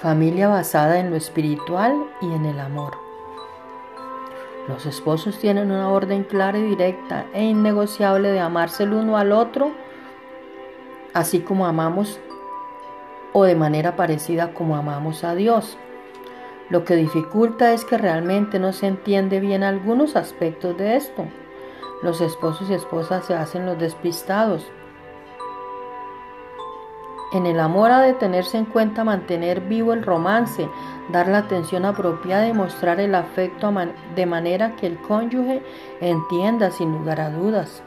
Familia 0.00 0.48
basada 0.48 1.00
en 1.00 1.08
lo 1.08 1.16
espiritual 1.16 1.94
y 2.20 2.26
en 2.26 2.44
el 2.44 2.60
amor. 2.60 2.98
Los 4.68 4.84
esposos 4.84 5.38
tienen 5.38 5.70
una 5.70 5.88
orden 5.88 6.22
clara 6.22 6.58
y 6.58 6.62
directa 6.64 7.24
e 7.32 7.44
innegociable 7.44 8.30
de 8.30 8.40
amarse 8.40 8.82
el 8.82 8.92
uno 8.92 9.16
al 9.16 9.32
otro, 9.32 9.70
así 11.14 11.40
como 11.40 11.66
amamos 11.66 12.20
o 13.32 13.44
de 13.44 13.54
manera 13.54 13.96
parecida 13.96 14.52
como 14.52 14.76
amamos 14.76 15.24
a 15.24 15.34
Dios. 15.34 15.78
Lo 16.68 16.84
que 16.84 16.94
dificulta 16.94 17.72
es 17.72 17.86
que 17.86 17.96
realmente 17.96 18.58
no 18.58 18.74
se 18.74 18.88
entiende 18.88 19.40
bien 19.40 19.62
algunos 19.62 20.14
aspectos 20.14 20.76
de 20.76 20.96
esto. 20.96 21.24
Los 22.02 22.20
esposos 22.20 22.68
y 22.68 22.74
esposas 22.74 23.24
se 23.24 23.34
hacen 23.34 23.64
los 23.64 23.78
despistados 23.78 24.66
en 27.32 27.44
el 27.46 27.58
amor 27.58 27.90
ha 27.90 28.02
de 28.02 28.14
tenerse 28.14 28.56
en 28.56 28.66
cuenta 28.66 29.02
mantener 29.02 29.60
vivo 29.60 29.92
el 29.92 30.04
romance, 30.04 30.68
dar 31.10 31.26
la 31.28 31.38
atención 31.38 31.84
apropiada 31.84 32.46
y 32.46 32.52
mostrar 32.52 33.00
el 33.00 33.14
afecto 33.14 33.72
de 34.14 34.26
manera 34.26 34.76
que 34.76 34.86
el 34.86 34.98
cónyuge 34.98 35.62
entienda 36.00 36.70
sin 36.70 36.92
lugar 36.92 37.20
a 37.20 37.30
dudas. 37.30 37.82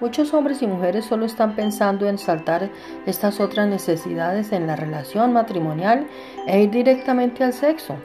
Muchos 0.00 0.32
hombres 0.32 0.62
y 0.62 0.66
mujeres 0.66 1.04
solo 1.04 1.26
están 1.26 1.54
pensando 1.54 2.08
en 2.08 2.16
saltar 2.16 2.70
estas 3.04 3.38
otras 3.38 3.68
necesidades 3.68 4.50
en 4.52 4.66
la 4.66 4.76
relación 4.76 5.34
matrimonial 5.34 6.06
e 6.46 6.62
ir 6.62 6.70
directamente 6.70 7.44
al 7.44 7.52
sexo. 7.52 7.96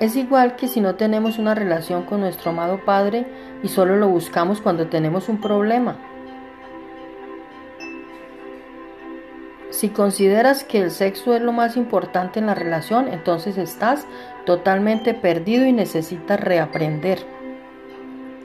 Es 0.00 0.16
igual 0.16 0.56
que 0.56 0.68
si 0.68 0.80
no 0.80 0.94
tenemos 0.94 1.38
una 1.38 1.54
relación 1.54 2.04
con 2.04 2.20
nuestro 2.20 2.50
amado 2.50 2.80
Padre 2.86 3.26
y 3.62 3.68
solo 3.68 3.96
lo 3.96 4.08
buscamos 4.08 4.62
cuando 4.62 4.88
tenemos 4.88 5.28
un 5.28 5.38
problema. 5.38 6.11
Si 9.72 9.88
consideras 9.88 10.64
que 10.64 10.82
el 10.82 10.90
sexo 10.90 11.34
es 11.34 11.40
lo 11.40 11.50
más 11.50 11.78
importante 11.78 12.38
en 12.38 12.46
la 12.46 12.54
relación, 12.54 13.08
entonces 13.08 13.56
estás 13.56 14.06
totalmente 14.44 15.14
perdido 15.14 15.64
y 15.64 15.72
necesitas 15.72 16.38
reaprender. 16.38 17.24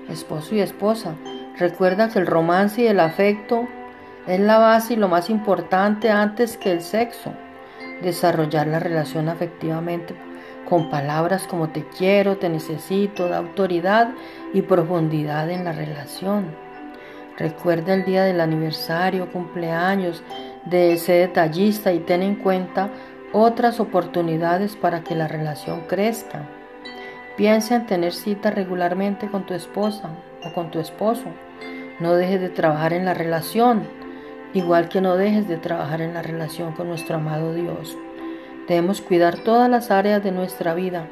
Esposo 0.09 0.56
y 0.56 0.61
esposa, 0.61 1.16
recuerda 1.58 2.08
que 2.08 2.19
el 2.19 2.28
romance 2.28 2.81
y 2.81 2.88
el 2.88 3.02
afecto 3.02 3.67
es 4.25 4.39
la 4.39 4.58
base 4.58 4.94
y 4.94 4.95
lo 4.95 5.09
más 5.09 5.30
importante 5.30 6.09
antes 6.09 6.56
que 6.56 6.72
el 6.72 6.81
sexo. 6.81 7.34
Desarrollar 8.02 8.67
la 8.67 8.80
relación 8.80 9.28
afectivamente 9.28 10.16
con 10.69 10.89
palabras 10.89 11.45
como 11.45 11.69
te 11.69 11.86
quiero, 11.86 12.38
te 12.38 12.47
necesito, 12.47 13.28
da 13.28 13.39
autoridad 13.39 14.12
y 14.53 14.62
profundidad 14.62 15.50
en 15.50 15.66
la 15.66 15.73
relación. 15.73 16.56
Recuerda 17.38 17.94
el 17.94 18.03
día 18.03 18.23
del 18.23 18.41
aniversario, 18.41 19.31
cumpleaños, 19.31 20.23
de 20.66 20.94
ese 20.94 21.13
detallista 21.13 21.94
y 21.94 22.00
ten 22.00 22.22
en 22.23 22.36
cuenta 22.36 22.89
otras 23.33 23.80
oportunidades 23.80 24.75
para 24.75 25.03
que 25.03 25.16
la 25.16 25.27
relación 25.27 25.81
crezca. 25.88 26.47
Piensa 27.36 27.75
en 27.75 27.86
tener 27.86 28.13
cita 28.13 28.52
regularmente 28.52 29.30
con 29.30 29.45
tu 29.45 29.53
esposa 29.53 30.09
o 30.44 30.53
con 30.53 30.72
tu 30.72 30.80
esposo. 30.80 31.25
No 32.00 32.13
dejes 32.13 32.41
de 32.41 32.50
trabajar 32.50 32.94
en 32.94 33.05
la 33.05 33.13
relación, 33.13 33.88
igual 34.53 34.89
que 34.89 35.02
no 35.02 35.16
dejes 35.17 35.47
de 35.47 35.58
trabajar 35.58 36.02
en 36.02 36.13
la 36.13 36.22
relación 36.22 36.73
con 36.73 36.88
nuestro 36.88 37.17
amado 37.17 37.53
Dios. 37.53 37.97
Debemos 38.67 39.02
cuidar 39.02 39.38
todas 39.38 39.69
las 39.69 39.91
áreas 39.91 40.23
de 40.23 40.31
nuestra 40.31 40.73
vida 40.73 41.08